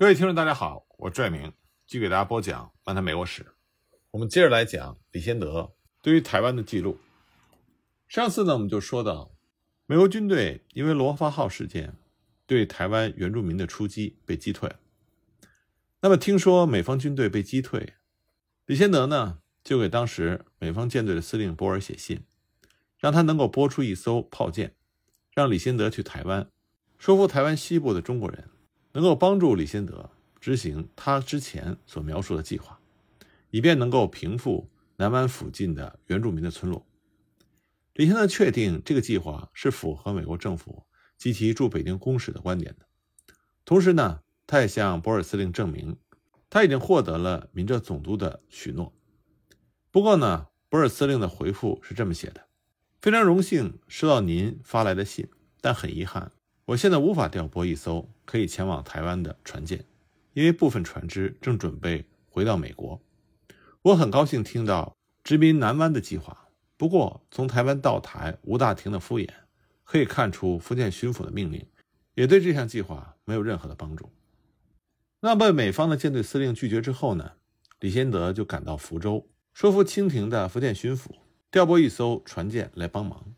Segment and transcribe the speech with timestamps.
[0.00, 1.52] 各位听众，大家好，我拽明
[1.86, 3.42] 继续给大家播讲《漫谈美国史》。
[4.12, 6.98] 我们接着来讲李先德对于台湾的记录。
[8.08, 9.30] 上次呢，我们就说到，
[9.84, 11.98] 美国军队因为罗发号事件
[12.46, 14.72] 对台湾原住民的出击被击退。
[16.00, 17.92] 那么，听说美方军队被击退，
[18.64, 22.24] 李先德呢就给当时美方舰队的司令波尔写信，
[22.96, 24.74] 让他能够拨出一艘炮舰，
[25.34, 26.50] 让李先德去台湾，
[26.96, 28.48] 说服台湾西部的中国人。
[28.92, 30.10] 能够帮助李先德
[30.40, 32.80] 执行他之前所描述的计划，
[33.50, 36.86] 以便能够平复南湾附近的原住民的村落。
[37.94, 40.84] 李先德确定这个计划是符合美国政府
[41.18, 42.86] 及其驻北京公使的观点的。
[43.64, 45.96] 同时呢，他也向博尔司令证明，
[46.48, 48.92] 他已经获得了民政总督的许诺。
[49.90, 52.46] 不过呢，博尔司令的回复是这么写的
[53.02, 55.28] ：“非常荣幸收到您发来的信，
[55.60, 56.32] 但很遗憾。”
[56.70, 59.84] 我现在无法调拨一艘可以前往台湾的船舰，
[60.34, 63.00] 因为部分船只正准备回到美国。
[63.82, 66.46] 我很高兴听到殖民南湾的计划，
[66.76, 69.28] 不过从台湾到台吴大庭的敷衍，
[69.82, 71.66] 可以看出福建巡抚的命令
[72.14, 74.08] 也对这项计划没有任何的帮助。
[75.22, 77.32] 那被美方的舰队司令拒绝之后呢？
[77.80, 81.08] 李先德就赶到福州，说服清廷的福建巡抚
[81.50, 83.34] 调拨一艘船舰来帮忙。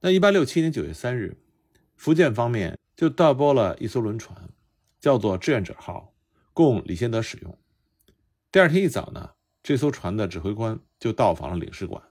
[0.00, 1.38] 那一八六七年九月三日。
[1.96, 4.50] 福建方面就调拨了一艘轮船，
[5.00, 6.14] 叫做“志愿者号”，
[6.52, 7.58] 供李先德使用。
[8.52, 9.30] 第二天一早呢，
[9.62, 12.02] 这艘船的指挥官就到访了领事馆，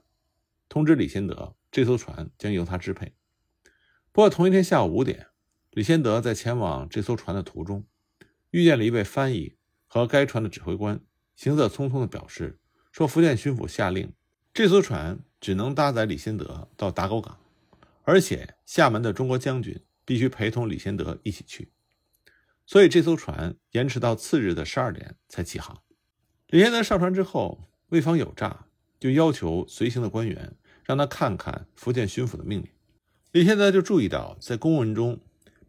[0.68, 3.14] 通知李先德这艘船将由他支配。
[4.12, 5.28] 不过同一天下午五点，
[5.70, 7.84] 李先德在前往这艘船的途中，
[8.50, 11.00] 遇见了一位翻译和该船的指挥官，
[11.34, 12.58] 行色匆匆地表示
[12.92, 14.12] 说：“福建巡抚下令，
[14.52, 17.38] 这艘船只能搭载李先德到打狗港。”
[18.04, 21.72] 而且厦门的中国将军必须陪同李先德一起去，
[22.66, 25.82] 所以这艘船延迟到次日的十二点才起航。
[26.48, 28.66] 李先德上船之后，为防有诈，
[29.00, 32.68] 就要求随行的官员让他看看福建巡抚的命令。
[33.32, 35.18] 李先德就注意到，在公文中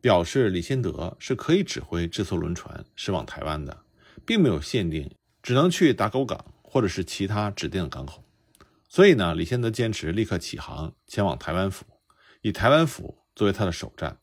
[0.01, 3.85] 表示李先德是可以指挥这艘轮船驶往台湾的，
[4.25, 5.09] 并没有限定
[5.41, 8.23] 只能去打狗港或者是其他指定的港口。
[8.89, 11.85] 所以呢，李先德坚持立刻起航前往台湾府。
[12.45, 14.19] 以台湾府作为他的首站，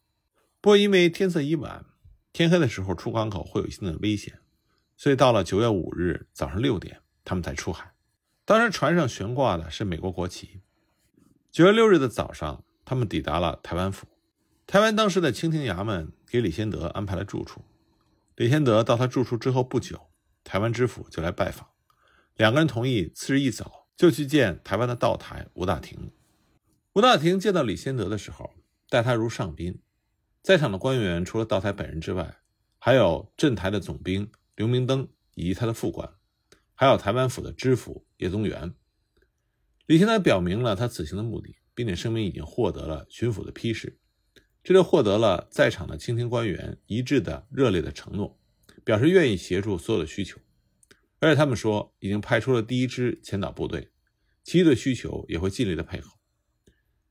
[0.61, 1.85] 不过因为天色已晚，
[2.33, 4.39] 天黑的时候出港口会有一定的危险，
[4.97, 7.95] 所以到了九月五日早上六点，他们才出海。
[8.45, 10.61] 当时船上悬挂的是美国国旗。
[11.51, 14.07] 九月六日的早上，他们抵达了台湾府。
[14.69, 17.65] 台湾当时的清廷衙门给李先德安排了住处。
[18.37, 20.01] 李先德到他住处之后不久，
[20.45, 21.67] 台湾知府就来拜访，
[22.37, 26.13] 两个人同意次日一早就去见台湾的道台吴大庭。
[26.95, 28.53] 吴大庭见到李先德的时候，
[28.91, 29.81] 待他如上宾。
[30.43, 32.41] 在场的官员除了道台本人之外，
[32.79, 36.13] 还有镇台的总兵刘明登以及他的副官，
[36.75, 38.75] 还有台湾府的知府叶宗元。
[39.87, 43.99] 李先德表明了他此行的目的，并且声明已经获得了巡抚的批示，
[44.63, 48.39] 这就获得了在场的清廷官员一致的热烈的承诺，
[48.85, 50.39] 表示愿意协助所有的需求。
[51.21, 53.91] 而且他们说，已经派出了第一支前导部队，
[54.45, 56.11] 其余的需求也会尽力的配合。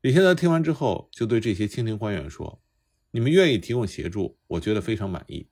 [0.02, 2.60] 李先德听完之后，就对这些清廷官员说
[3.12, 5.48] ：“你们愿意提供协助，我觉得非常满意。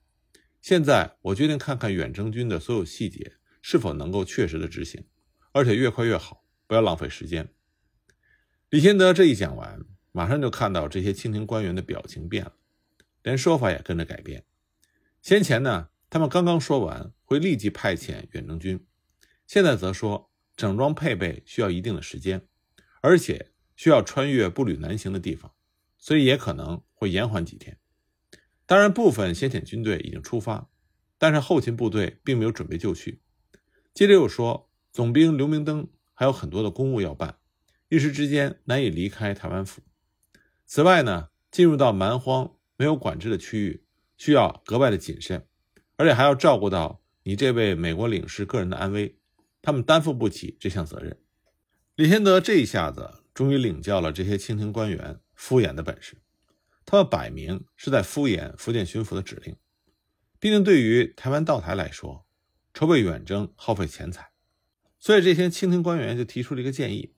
[0.60, 5.06] 现在我决定看看远征军的所有细节是否能够确实的执行，
[5.52, 7.54] 而且越快越好，不要浪费时间。”
[8.70, 12.56] 李先德这一讲完，马上就看到这些清廷官员的表情变了，
[13.22, 14.44] 连说法也跟着改变。
[15.22, 18.84] 先前呢，他们刚刚说完会立即派遣远征军，
[19.46, 22.44] 现在则说整装配备需要一定的时间，
[23.00, 23.52] 而且。
[23.80, 25.54] 需要穿越步履难行的地方，
[25.96, 27.78] 所以也可能会延缓几天。
[28.66, 30.68] 当然，部分先遣军队已经出发，
[31.16, 33.22] 但是后勤部队并没有准备就绪。
[33.94, 37.38] 接着又说，总兵刘明登还有很多的公务要办，
[37.88, 39.80] 一时之间难以离开台湾府。
[40.66, 43.86] 此外呢，进入到蛮荒没有管制的区域，
[44.18, 45.46] 需要格外的谨慎，
[45.96, 49.16] 而且还要照顾到你这位美国领事个人的安危，
[49.62, 51.16] 他们担负不起这项责任。
[51.94, 53.19] 李先德这一下子。
[53.40, 56.18] 终于领教了这些清廷官员敷衍的本事，
[56.84, 59.56] 他们摆明是在敷衍福建巡抚的指令。
[60.38, 62.26] 毕竟对于台湾道台来说，
[62.74, 64.28] 筹备远征耗费钱财，
[64.98, 67.14] 所以这些清廷官员就提出了一个建议，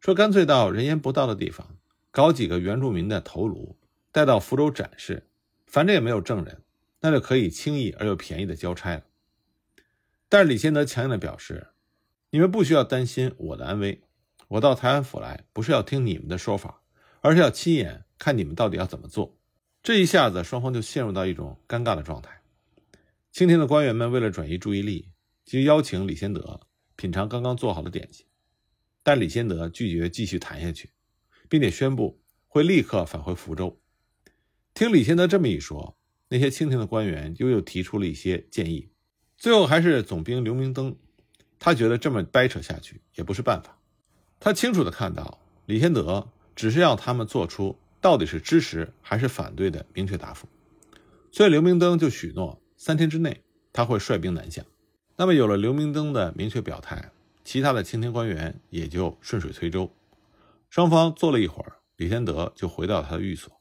[0.00, 1.76] 说干脆到人烟不到的地方
[2.10, 3.78] 搞几个原住民的头颅，
[4.10, 5.28] 带到福州展示，
[5.66, 6.62] 反正也没有证人，
[7.00, 9.04] 那就可以轻易而又便宜的交差了。
[10.30, 11.66] 但是李先德强硬的表示，
[12.30, 14.00] 你们不需要担心我的安危。
[14.48, 16.82] 我到台湾府来，不是要听你们的说法，
[17.20, 19.38] 而是要亲眼看你们到底要怎么做。
[19.82, 22.40] 这一下子，双方就陷入到一种尴尬的状态。
[23.30, 25.10] 清廷的官员们为了转移注意力，
[25.44, 26.60] 就邀请李先德
[26.96, 28.26] 品尝刚刚做好的点心，
[29.02, 30.90] 但李先德拒绝继续谈下去，
[31.48, 33.78] 并且宣布会立刻返回福州。
[34.72, 35.96] 听李先德这么一说，
[36.28, 38.88] 那些清廷的官员又又提出了一些建议，
[39.36, 40.96] 最后还是总兵刘明登，
[41.58, 43.77] 他觉得这么掰扯下去也不是办法。
[44.40, 50.48] 他清楚地看到李先德只是要他们做出到底是支持还是反对的明确答复，
[51.32, 53.42] 所以刘明登就许诺三天之内
[53.72, 54.62] 他会率兵南下。
[55.16, 57.10] 那么有了刘明登的明确表态，
[57.42, 59.90] 其他的清廷官员也就顺水推舟。
[60.70, 63.60] 双方坐了一会儿，李先德就回到他的寓所。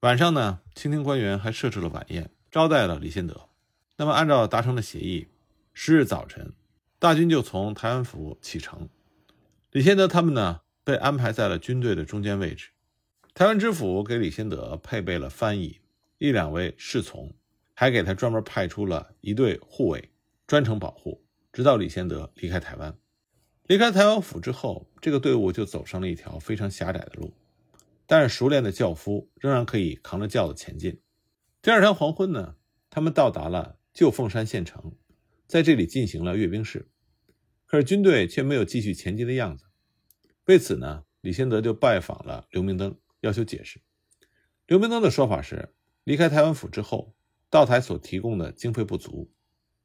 [0.00, 3.48] 晚上呢，清廷官员还设置了晚宴，招待了李先德。
[3.96, 5.28] 那么，按照达成的协议，
[5.72, 6.52] 十日早晨，
[6.98, 8.88] 大军就从台湾府启程。
[9.76, 12.70] 李先德他们呢，被安排在了军队的中间位置。
[13.34, 15.82] 台湾知府给李先德配备了翻译、
[16.16, 17.34] 一两位侍从，
[17.74, 20.08] 还给他专门派出了一队护卫，
[20.46, 22.96] 专程保护，直到李先德离开台湾。
[23.66, 27.34] 离开台湾府之后，这个队伍就走上了一条非常狭窄的路。
[28.06, 30.98] 但是熟练的轿夫仍然可以扛着轿子前进。
[31.60, 32.54] 第二天黄昏呢，
[32.88, 34.94] 他们到达了旧凤山县城，
[35.46, 36.88] 在这里进行了阅兵式。
[37.66, 39.66] 可是军队却没有继续前进的样子。
[40.46, 43.80] 为此呢，李先德就拜访了刘明登，要求解释。
[44.66, 45.74] 刘明登的说法是，
[46.04, 47.14] 离开台湾府之后，
[47.50, 49.30] 道台所提供的经费不足，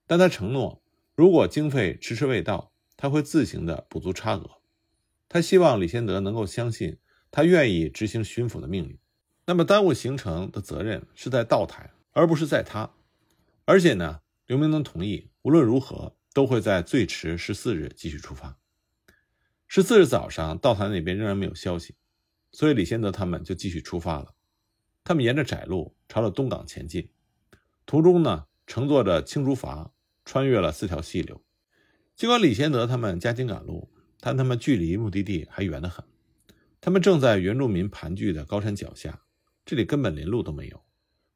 [0.07, 0.83] 但他承诺，
[1.15, 4.61] 如果经费迟迟未到，他会自行的补足差额。
[5.27, 6.97] 他希望李先德能够相信。
[7.33, 8.97] 他愿意执行巡抚的命令，
[9.45, 12.91] 那么耽误行程的责任是在道台，而不是在他。
[13.63, 18.57] 而且呢，刘明登同意，无论如何都会在最迟十四日继续出发。
[19.67, 21.95] 十四日早上，道台那边仍然没有消息，
[22.51, 24.35] 所以李先德他们就继续出发了。
[25.03, 27.09] 他们沿着窄路朝着东港前进，
[27.85, 29.91] 途中呢，乘坐着青竹筏
[30.25, 31.43] 穿越了四条溪流。
[32.15, 36.05] 尽管李先德他们加紧赶路，但他们距离目的地还远得很。
[36.79, 39.21] 他们正在原住民盘踞的高山脚下，
[39.65, 40.83] 这里根本连路都没有，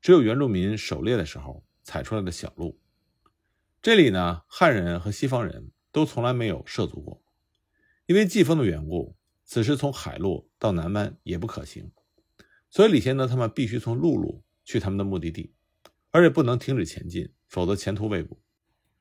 [0.02, 2.80] 只有原住民狩猎的时候踩出来的小路。
[3.86, 7.24] 这里呢，汉人和西方人都从来没有涉足过，
[8.08, 11.92] 因为季风的缘故，此时从海路到南湾也不可行，
[12.72, 15.54] 所以李贤德他们必须从陆路去他们的目的地，
[16.10, 18.42] 而且不能停止前进，否则前途未卜。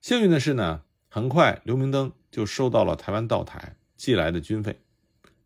[0.03, 4.83] 幸运的是呢，很快刘明登就收到了台湾道台寄来的军费，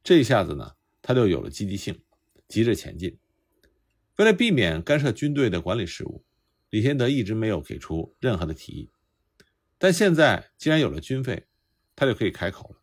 [0.02, 0.73] 这一下子呢。
[1.00, 2.00] 他就有了积极性，
[2.49, 3.17] 急着前进。
[4.17, 6.25] 为了避免干涉军队的管理事务，
[6.70, 8.90] 李贤德一直没有给出任何的提议。
[9.79, 11.47] 但现在既然有了军费，
[11.97, 12.83] 他就可以开口了。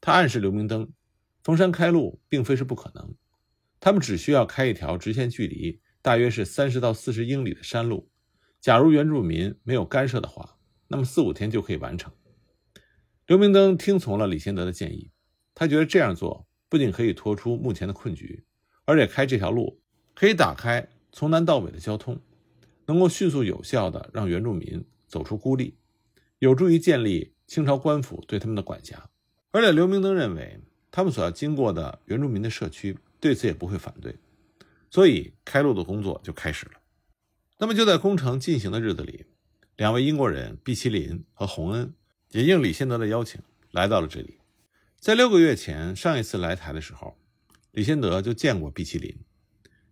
[0.00, 0.90] 他暗示刘明登，
[1.42, 3.14] 逢山开路并非是不可能，
[3.78, 8.10] 他们只需要开一条直线距离大约是三十到四十英里的山路。
[8.60, 10.58] 假如原住民没有干涉的话，
[10.88, 12.12] 那么四五天就可以完成。
[13.26, 15.10] 刘明登听从了李先德的建议，
[15.54, 16.46] 他觉得这样做。
[16.68, 18.44] 不仅可以脱出目前的困局，
[18.86, 19.80] 而且开这条路
[20.14, 22.20] 可以打开从南到北的交通，
[22.86, 25.78] 能够迅速有效地让原住民走出孤立，
[26.38, 29.08] 有助于建立清朝官府对他们的管辖。
[29.50, 30.60] 而且刘明登认为，
[30.90, 34.16] 他们所要经过的原住民的社区对此也不会反对，
[34.90, 36.72] 所以开路的工作就开始了。
[37.58, 39.24] 那么就在工程进行的日子里，
[39.76, 41.94] 两位英国人毕奇林和洪恩
[42.32, 43.40] 也应李先德的邀请
[43.70, 44.38] 来到了这里。
[44.98, 47.16] 在六个月前，上一次来台的时候，
[47.70, 49.16] 李先德就见过毕奇林。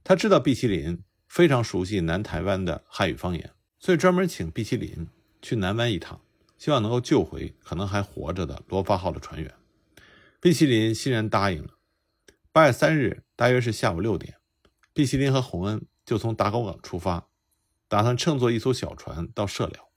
[0.02, 5.06] 他知道毕奇林非常熟悉南台湾的汉语方言，所以专门请毕奇林
[5.40, 6.20] 去南湾一趟，
[6.56, 9.54] 希望能够救回可能还活着的罗发号的船员。
[10.40, 11.70] 毕奇林欣然答应了。
[12.52, 14.36] 八月三日，大约是下午六点，
[14.92, 17.26] 毕奇林和洪恩就从打狗港出发，
[17.88, 19.88] 打算乘坐一艘小船到社寮，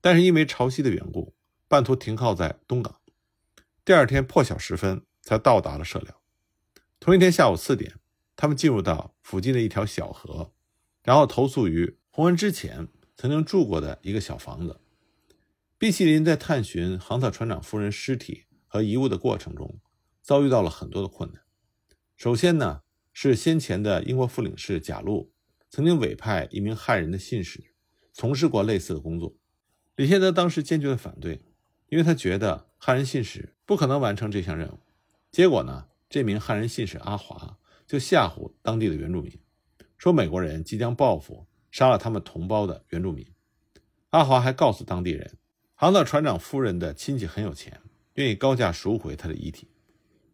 [0.00, 1.34] 但是因为潮汐的缘故，
[1.68, 3.00] 半途停靠在东港。
[3.84, 6.20] 第二天破晓时分才到达了社寮。
[6.98, 7.94] 同一天下午四点，
[8.34, 10.52] 他们进入到附近的一条小河，
[11.04, 14.80] 然后投宿于洪恩之前曾经住过的一个小房子。
[15.78, 19.78] 毕希林在探寻杭特船长夫人尸体和遗物的过程中，
[20.22, 21.42] 遭遇到了很多的困难。
[22.16, 22.80] 首先呢，
[23.12, 25.32] 是先前的英国副领事贾路
[25.68, 27.74] 曾经委派一名汉人的信使
[28.14, 29.36] 从事过类似的工作，
[29.96, 31.42] 李先德当时坚决的反对，
[31.90, 33.52] 因为他觉得汉人信使。
[33.66, 34.78] 不可能完成这项任务。
[35.32, 35.88] 结果呢？
[36.08, 39.40] 这名汉人信使阿华就吓唬当地的原住民，
[39.98, 43.26] 说美国人即将报复杀了他们同胞的原住民。
[44.10, 45.36] 阿华还告诉当地人，
[45.78, 47.82] 航道船长夫人的亲戚很有钱，
[48.14, 49.68] 愿意高价赎回他的遗体。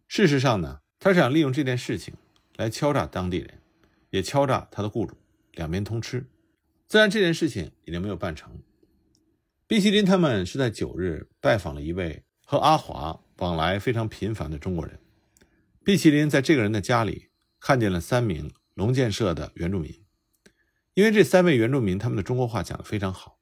[0.06, 2.14] 事实上呢，他是想利用这件事情
[2.54, 3.60] 来敲诈当地人，
[4.10, 5.16] 也敲诈他的雇主，
[5.54, 6.24] 两边通吃。
[6.86, 8.62] 自然这件事情也就没有办成。
[9.66, 15.00] 毕希林他们是在九日拜访了一位和阿华往来非常频繁的中国人。
[15.82, 20.04] 毕希林在这个人的家里看见了三名龙建设的原住民，
[20.94, 23.40] 因为这三位原住民他们的中国话讲得非常好，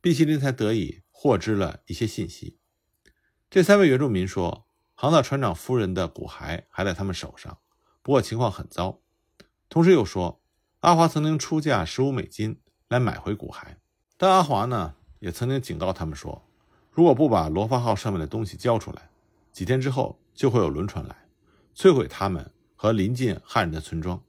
[0.00, 2.60] 毕希林才得以获知了一些信息。
[3.50, 7.58] 这三位原住民说，航道船长夫人的骨骸还在他们手上，
[8.02, 9.00] 不过情况很糟。
[9.68, 10.40] 同时又说，
[10.78, 13.78] 阿华曾经出价十五美金来买回骨骸，
[14.16, 14.94] 但阿华呢？
[15.18, 16.48] 也曾经警告他们说，
[16.92, 19.10] 如果不把罗发号上面的东西交出来，
[19.50, 21.26] 几天之后就会有轮船来
[21.74, 24.22] 摧毁他们和临近汉人的村庄。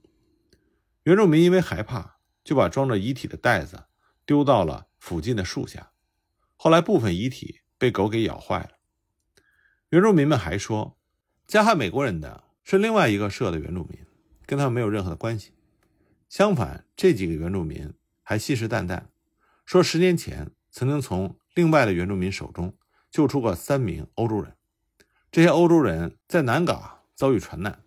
[1.04, 3.84] 原住民因为害怕，就把装着遗体的袋子
[4.26, 5.92] 丢到了附近的树下。
[6.62, 8.72] 后来部分遗体被狗给咬坏了。
[9.88, 10.98] 原住民们还说，
[11.46, 13.98] 加害美国人的是另外一个社的原住民，
[14.44, 15.52] 跟他们没有任何的关系。
[16.28, 19.04] 相反，这几个原住民还信誓旦旦
[19.64, 20.50] 说，十年前。
[20.70, 22.76] 曾经从另外的原住民手中
[23.10, 24.54] 救出过三名欧洲人，
[25.32, 27.82] 这些欧洲人在南港遭遇船难，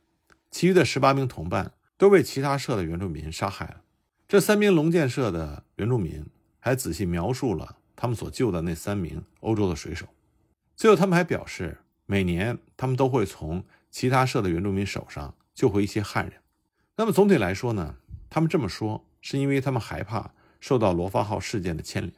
[0.50, 3.84] 其余的十八名同伴都被其他社的原住民杀害了。
[4.28, 6.26] 这三名龙建社的原住民
[6.60, 10.08] 还仔细描述了他们所救的那三名欧洲的水手。
[10.76, 16.42] 最后，他们还表示，每年他们都会从其他社的原住民手上救回一些汉人。
[16.96, 17.96] 那么总体来说呢，
[18.30, 22.14] 他们这么说是因为他们害怕受到罗发号事件的牵连。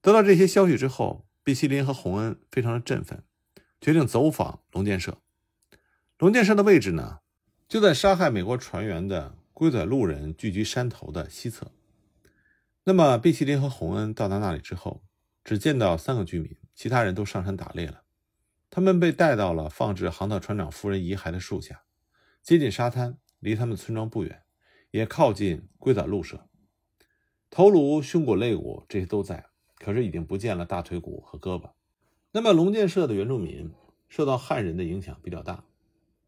[0.00, 3.22] 得到这些消息之后，毕希林和洪恩非常的振奋，
[3.80, 5.18] 决定走访龙建社。
[6.18, 7.18] 龙建社的位置呢，
[7.68, 11.72] 就在杀害美国船员的龟仔路人聚居山头的西侧。
[12.88, 15.02] 那么，毕奇林和洪恩到达那里之后，
[15.42, 18.04] 只见到三个居民，其他人都上山打猎了。
[18.70, 21.82] 他们被带到了放置航道船长夫人遗骸的树下，
[22.44, 24.44] 接近沙滩，离他们村庄不远，
[24.92, 26.48] 也靠近龟仔路社。
[27.50, 29.46] 头颅、胸骨、肋骨这些都在。
[29.78, 31.72] 可是已经不见了大腿骨和胳膊。
[32.32, 33.74] 那么龙建社的原住民
[34.08, 35.64] 受到汉人的影响比较大。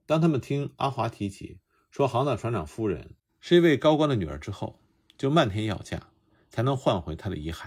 [0.05, 1.59] 当他们听阿华提起
[1.91, 4.83] 说航道船长夫人是一位高官的女儿之后，
[5.17, 6.09] 就漫天要价，
[6.49, 7.67] 才能换回他的遗骸。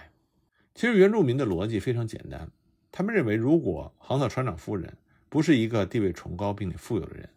[0.73, 2.49] 其实原住民的逻辑非常简单，
[2.91, 4.97] 他们认为如果航道船长夫人
[5.29, 7.29] 不是一个地位崇高并且富有的人，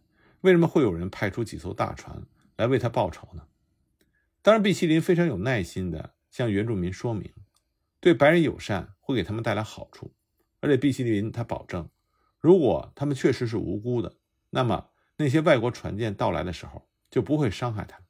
[0.42, 2.22] 为什么会有人派出几艘大船
[2.56, 3.42] 来为他报仇呢？
[4.42, 7.32] 当然，毕希林非常有耐心地向原住民说明。
[8.00, 10.12] 对白人友善会给他们带来好处，
[10.60, 11.88] 而且毕希林他保证，
[12.38, 14.16] 如果他们确实是无辜的，
[14.50, 18.06] 那么那些外国船舰到来的时候就不会伤害他们。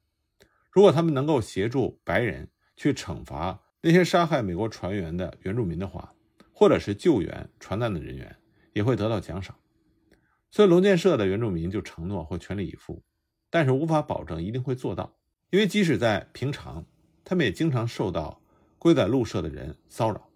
[0.69, 6.13] 如果他们能够协助白人去惩罚那些杀害美国船员的原住民的话，
[6.53, 8.35] 或者是救援船难的人员，
[8.73, 9.55] 也会得到奖赏。
[10.51, 13.03] 所以龙建社的原住民就承诺会全力以赴，
[13.49, 15.15] 但是无法保证一定会做到，
[15.49, 16.85] 因为即使在平常，
[17.23, 18.41] 他们也经常受到。
[18.77, 20.29] 归在路社的人骚扰，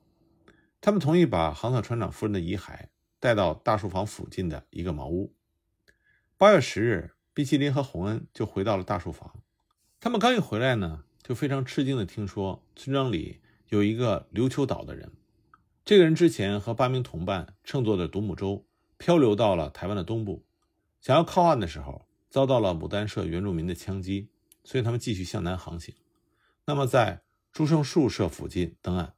[0.82, 2.88] 他们同意把航海船长夫人的遗骸
[3.20, 5.36] 带到大树房附近的一个茅屋。
[6.36, 9.44] 八月十日，毕奇林和洪恩就回到了大树房。
[10.00, 15.12] 他们刚一回来呢，就非常吃惊地听说村庄里有一个琉球岛的人。
[15.86, 18.66] 这个人之前和八名同伴乘坐的独木舟
[18.98, 20.44] 漂流到了台湾的东部，
[21.02, 24.30] 想要靠岸的时候遭到了牡丹社原住民的枪击，
[24.64, 25.96] 所以他们继续向南航行。
[26.66, 27.22] 那么在
[27.52, 29.14] 朱胜树社附近登岸，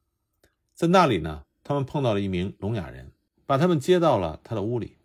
[0.74, 3.12] 在那里呢，他们碰到了一名聋哑人，
[3.46, 4.98] 把他们接到了他的屋里。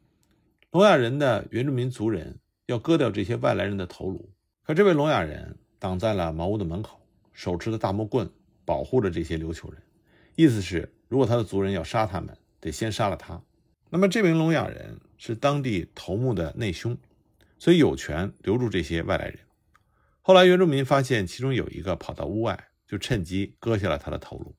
[0.70, 4.30] 聋哑人的原住民族人要割掉这些外来人的头颅，
[4.62, 7.00] 可这位聋哑人挡在了茅屋的门口，
[7.32, 8.30] 手持的大木棍
[8.64, 9.82] 保护着这些琉球人，
[10.34, 13.42] 意思是如果他的族人要杀他们，得先杀了他。
[13.90, 16.96] 那么这名聋哑人是当地头目的内兄，
[17.58, 19.38] 所以有权留住这些外来人。
[20.22, 22.68] 后来原住民发现其中有一个跑到屋外。
[22.88, 24.54] 就趁机割下了他的头颅。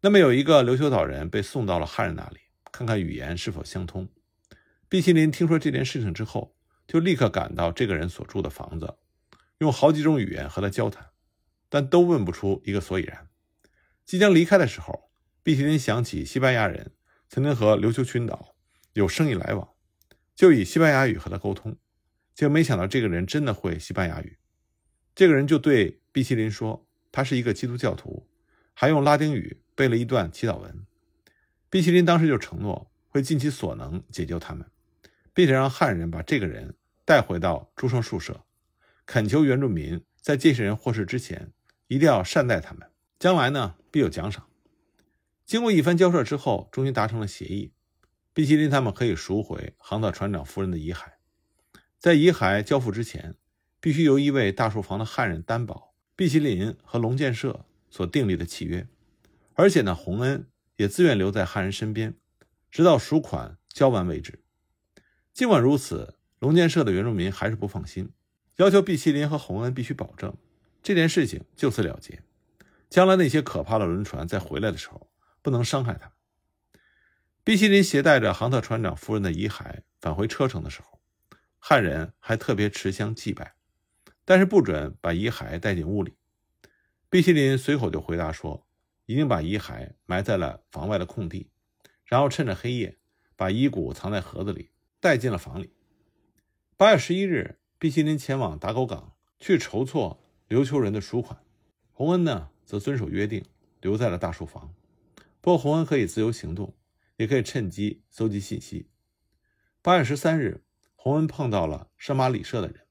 [0.00, 2.38] 那么有一个琉球岛人被送到了汉人那里，
[2.72, 4.08] 看看语言是否相通。
[4.88, 6.56] 毕希林听说这件事情之后，
[6.88, 8.96] 就立刻赶到这个人所住的房子，
[9.58, 11.10] 用好几种语言和他交谈，
[11.68, 13.28] 但都问不出一个所以然。
[14.04, 15.10] 即将离开的时候，
[15.42, 16.92] 毕奇林想起西班牙人
[17.28, 18.54] 曾经和琉球群岛
[18.92, 19.68] 有生意来往，
[20.34, 21.76] 就以西班牙语和他沟通，
[22.34, 24.38] 结果没想到这个人真的会西班牙语。
[25.14, 26.86] 这个人就对毕奇林说。
[27.16, 28.28] 他是一个基督教徒，
[28.74, 30.84] 还用拉丁语背了一段祈祷文。
[31.70, 34.68] 毕奇林当时就承诺会尽其所能解救他们，
[35.32, 38.44] 并且让汉人把这个人带回到朱生宿舍，
[39.06, 41.52] 恳求原住民在这些人获释之前
[41.88, 44.48] 一定要善待他们，将来呢必有奖赏。
[45.44, 47.72] 经过一番交涉之后，终于达成了协议，
[48.32, 51.12] 毕希林他们可以赎回航道船长夫人的遗骸，
[51.98, 53.34] 在遗骸交付之前，
[53.80, 55.94] 必须由一位大树房的汉人担保。
[56.16, 58.86] 毕希林和龙建设所订立的契约，
[59.54, 62.14] 而且呢，洪恩也自愿留在汉人身边，
[62.70, 64.42] 直到赎款交完为止。
[65.32, 68.10] 尽管如此，龙建设的原住民还是不放心，
[68.56, 70.36] 要求毕希林和洪恩必须保证
[70.82, 72.22] 这件事情就此了结。
[72.88, 75.10] 将来那些可怕的轮船再回来的时候，
[75.42, 76.12] 不能伤害他们。
[77.42, 81.00] 毕希林携带着杭特船长夫人的遗骸返回车城的时候，
[81.58, 83.54] 汉人还特别持香祭拜，
[84.24, 86.14] 但是不准把遗骸带进屋里。
[87.10, 88.66] 毕希林随口就回答说。
[89.06, 91.50] 已经把遗骸埋在了房外的空地，
[92.06, 92.96] 然后趁着黑夜
[93.36, 95.74] 把遗骨藏在盒子里，带进了房里。
[96.78, 101.38] 八月十一日，毕希林前往打狗港去筹措琉球人的赎款，
[101.92, 103.44] 洪恩呢则遵守约定
[103.82, 104.74] 留在了大树房。
[105.42, 106.74] 不过洪恩可以自由行动，
[107.18, 108.88] 也可以趁机搜集信息。
[109.82, 110.62] 八月十三日，
[110.96, 112.86] 洪恩碰到了圣马里社的人，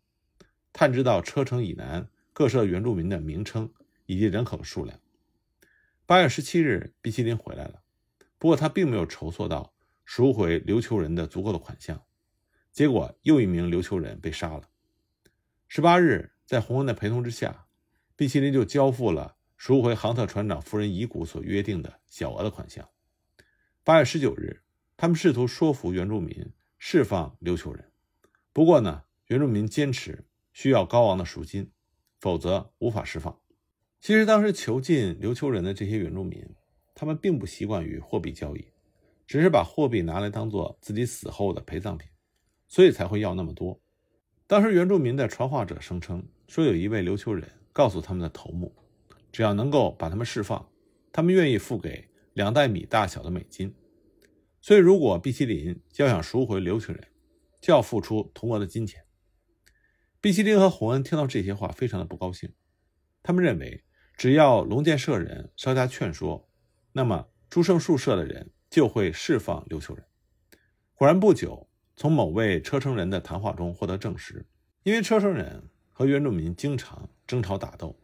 [0.72, 3.74] 探知到车城以南各社原住民的名称
[4.06, 5.00] 以及人口的数量。
[6.06, 7.82] 八月十七日，毕希林回来了，
[8.38, 9.74] 不过他并没有筹措到
[10.06, 12.00] 赎回琉球人的足够的款项，
[12.72, 14.70] 结果又一名琉球人被杀了。
[15.75, 17.65] 十八日，在洪恩的陪同之下，
[18.15, 22.88] 毕希林就交付了赎回杭特船长夫人遗骨所约定的小额的款项。
[23.84, 24.62] 八月十九日，
[24.96, 27.92] 他们试图说服原住民释放琉球人，
[28.51, 31.72] 不过呢，原住民坚持需要高昂的赎金，
[32.20, 33.36] 否则无法释放。
[34.00, 36.48] 其实当时囚禁琉球人的这些原住民，
[36.94, 38.68] 他们并不习惯于货币交易，
[39.25, 42.08] 只是把货币拿来当做自己死后的陪葬品，
[42.68, 43.82] 所以才会要那么多。
[44.48, 48.76] 当时原住民的传话者声称说，有一位琉球人告诉他们的头目，
[49.32, 50.70] 只要能够把他们释放，
[51.12, 53.74] 他们愿意付给两袋米大小的美金。
[54.62, 57.08] 所以如果毕奇林要想赎回琉球人，
[57.62, 59.04] 就要付出同额的金钱。
[60.22, 62.54] 毕奇林和洪恩听到这些话，非常的不高兴，
[63.22, 63.84] 他们认为。
[64.16, 66.48] 只要龙建社人稍加劝说，
[66.92, 70.06] 那么朱胜树社的人就会释放琉球人。
[70.94, 74.46] 果然不久，从某位车城人的谈话中获得证实，
[74.84, 77.96] 因为车城人和原住民经常争吵打斗，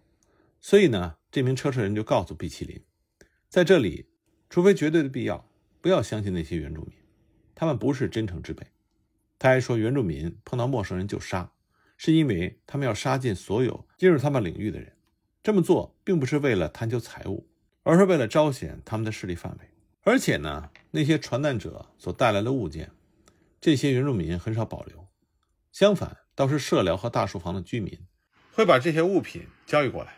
[0.62, 2.82] 所以呢，这名车城人就告诉毕奇林，
[3.47, 4.08] 在这里，
[4.49, 5.49] 除非绝对的必要，
[5.82, 6.93] 不要相信那些原住民，
[7.56, 8.65] 他们不是真诚之辈。
[9.38, 11.52] 他还说，原住民碰到陌生人就杀，
[11.97, 14.93] 是因为他们要杀尽所有进入他们领域的人。
[15.41, 17.47] 这么做并不是为了贪求财物，
[17.84, 19.65] 而是为了彰显他们的势力范围。
[20.02, 22.91] 而且呢，那些传难者所带来的物件，
[23.62, 25.08] 这些原住民很少保留。
[25.72, 28.00] 相反，倒是社寮和大树房的居民
[28.52, 30.15] 会把这些物品交易过来。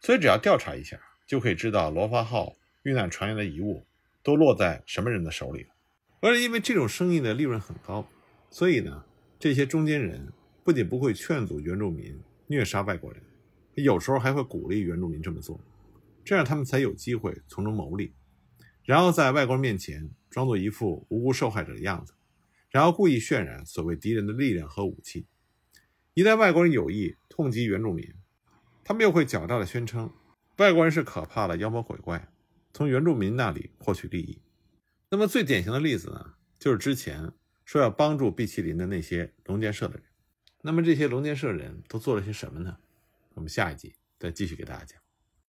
[0.00, 3.86] 所以，只要调查一下，就可以知道罗发号遇难船员的遗物
[4.22, 5.68] 都落在什么人的手里了。
[6.20, 8.08] 而，因为这种生意的利润很高，
[8.50, 9.04] 所以呢，
[9.38, 10.32] 这些中间人
[10.64, 13.22] 不仅不会劝阻原住民虐杀外国人。
[13.74, 15.58] 有时候还会鼓励原住民这么做，
[16.24, 18.12] 这样他们才有机会从中牟利，
[18.84, 22.12] 然后在外国人面前装作一副无辜受害者的样子，
[22.70, 25.26] 然后故意渲染所谓敌人的力量和武器。
[26.14, 28.14] 一旦外国人有意痛击原住民，
[28.84, 30.12] 他们又会狡诈地宣称
[30.56, 32.28] 外国人是可怕的妖魔鬼怪，
[32.72, 34.40] 从原住民那里获取利益。
[35.08, 37.32] 那么最典型的例子呢，就是之前
[37.64, 40.04] 说要帮助毕奇林的那些龙建社的人。
[40.62, 42.76] 那么这些龙建社人都做了些什么呢？
[43.34, 44.99] 我们下一集再继续给大家讲。